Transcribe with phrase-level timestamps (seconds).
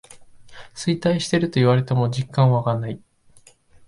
[0.73, 2.99] 衰退してると言われても実感わかない